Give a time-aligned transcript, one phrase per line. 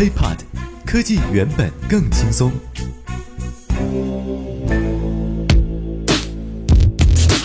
[0.00, 0.38] iPod，
[0.86, 2.50] 科技原本更轻松。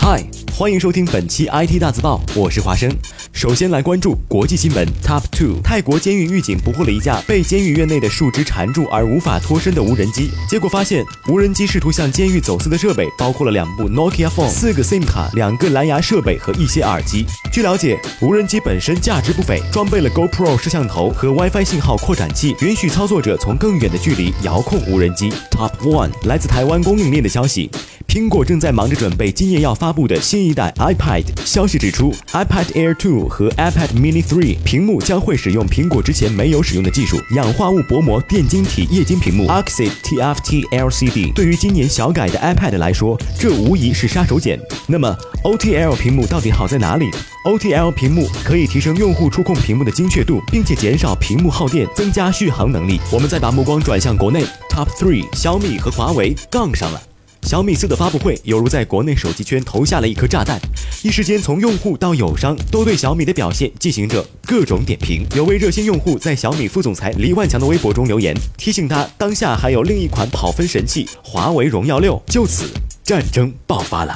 [0.00, 0.24] 嗨，
[0.54, 2.90] 欢迎收听本期 IT 大字报，我是华生。
[3.36, 5.60] 首先来关注国际新闻 Top Two。
[5.62, 17.26] 泰国监狱狱警捕获了一架被监狱院内的树枝缠住而无法脱身的无人机，结果发现无人机试图向监狱走私的设备包括了两部 Nokia Phone、四个 SIM 卡、两个蓝牙设备和一些耳机。
[17.52, 25.30] 据了解，无人机本身价值不菲，装备了 GoPro 摄像头和 WiFi 信号扩展器，允许操作者从更远的距离遥控无人机。
[25.50, 27.70] Top One 来自台湾供应链的消息。
[28.16, 31.22] 苹果正在忙着准备今年要发布的新一代 iPad。
[31.44, 41.30] 消息指出，iPad Air 2和 iPad Mini 3屏幕将会使用苹果之前没有使用的技术——氧化物薄膜电晶体液晶屏幕 （Oxid TFT LCD）。
[41.34, 44.58] 对于今年小改的 iPad 来说，这无疑是杀手锏。
[44.86, 45.14] 那么
[45.44, 47.10] ，OTL 屏幕到底好在哪里
[47.44, 52.98] ？OTL 屏幕可以提升用户触控屏幕的精确度，并且减少屏幕耗电，增加续航能力。
[53.12, 57.02] 我们再把目光转向国内，Top Three，小米和华为杠上了。
[57.46, 60.58] 小米四的发布会犹如在国内手机圈投下了一颗炸弹，
[61.04, 65.24] 一时间从用户到友商都对小米的表现进行着各种点评。
[65.36, 72.20] 有位热心用户在小米副总裁黎万强的微博中留言，提醒他当下还有另一款跑分神器华为荣耀六。
[72.26, 72.64] 就此，
[73.04, 74.12] 战争爆发了。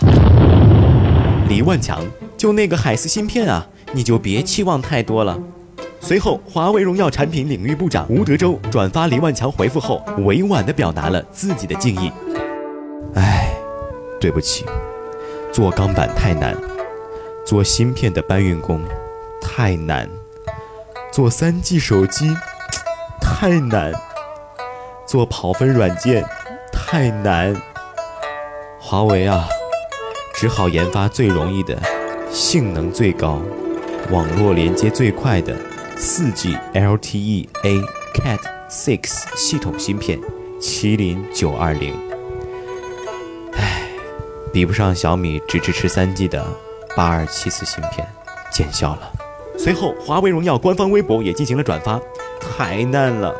[1.49, 2.05] 黎万强，
[2.37, 5.39] 就那个海思芯片啊，你就别期望太多了。
[6.01, 12.11] 随后，华为荣耀产品领域部长吴德州转发黎万强回复后，委婉地表达了自己的敬意。
[13.15, 13.55] 唉，
[14.21, 14.65] 对不起，
[15.53, 16.57] 做钢板太难，
[17.45, 18.83] 做芯片的搬运工
[19.41, 20.09] 太难，
[21.13, 22.35] 做三 G 手机
[23.21, 23.93] 太难，
[25.07, 26.25] 做跑分软件
[26.73, 27.55] 太难。
[28.79, 29.49] 华为啊，
[30.35, 31.79] 只好研发最容易的、
[32.31, 33.43] 性能最高、
[34.11, 35.55] 网络连接最快的
[35.97, 37.79] 四 G LTE A
[38.15, 40.19] Cat Six 系统芯片——
[40.61, 42.10] 麒麟九二零。
[44.53, 46.45] 比不上小米只支持三 G 的
[46.97, 48.05] 八二七四芯片，
[48.53, 49.13] 见笑了。
[49.57, 52.01] 随后，华为荣耀官方微博也进行了转发，
[52.41, 53.33] 太难了。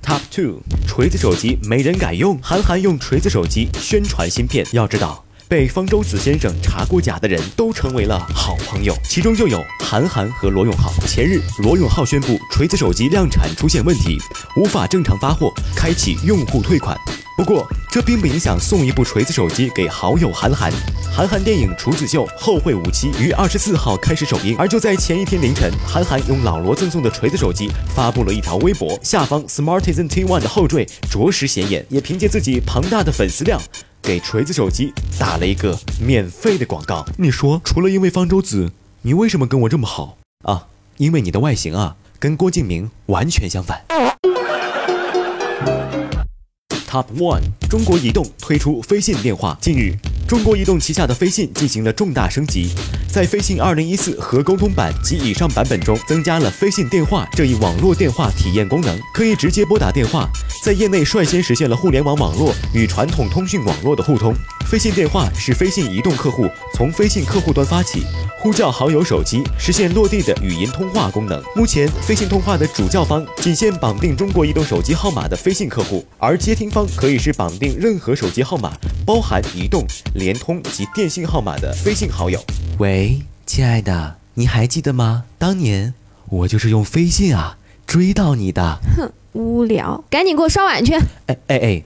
[0.00, 4.64] Top two，锤子手机没人敢用，韩寒用锤子手机宣传芯片。
[4.70, 10.92] 要知道，被方舟子先生查过假的人都成为了好朋友，其中就有韩寒和罗永浩。
[11.08, 14.16] 前日，罗永浩宣布锤子手机量产出现问题，
[14.54, 16.96] 无法正常发货，开启用户退款。
[17.36, 20.72] 不过，这并不影响送一部锤子手机给好友韩寒。
[21.12, 33.60] 韩寒电影《处子秀：后会无期》于二十四号开始首映，而就在前一天凌晨，韩寒用老罗赠送的锤子手机发布了一条微博，下方 Smartisan T1 的后缀着实显眼，也凭借自己庞大的粉丝量，
[34.00, 37.04] 给锤子手机打了一个免费的广告。
[37.18, 38.70] 你说，除了因为方舟子，
[39.02, 40.66] 你为什么跟我这么好啊？
[40.98, 43.84] 因为你的外形啊，跟郭敬明完全相反。
[46.94, 49.58] Top One，中国移动推出飞信电话。
[49.60, 49.96] 近日，
[50.28, 52.70] 中国移动旗下的飞信进行了重大升级，
[53.14, 60.28] 在飞信2014和沟通版及以上版本中，增加了飞信电话这一网络电话体验功能，可以直接拨打电话，
[60.64, 64.34] 在业内率先实现了互联网网络与传统通讯网络的互通。
[64.66, 68.02] 飞信电话是飞信移动客户从飞信客户端发起，
[68.40, 71.40] 呼叫好友手机，实现落地的语音通话功能。
[71.54, 78.72] 目前，飞信通话的主叫方仅限绑定中国移动手机号码的飞信客户，而接听方可以是绑定任何手机号码，
[79.04, 79.84] 包含移动、
[80.14, 82.40] 联通及电信号码的飞信好友。
[82.78, 85.24] 喂，亲爱的，你还记得吗？
[85.38, 85.92] 当年
[86.30, 88.78] 我就是用飞信啊追到你的。
[88.96, 90.94] 哼，无聊，赶紧给我刷碗去。
[91.26, 91.82] 哎哎哎。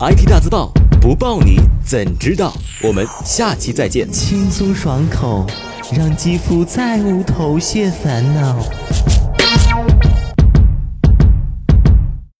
[0.00, 0.70] IT 大字报
[1.00, 2.52] 不报你怎知道？
[2.82, 4.10] 我们下期再见。
[4.12, 5.46] 轻松爽口，
[5.96, 8.58] 让肌肤再无头屑烦恼。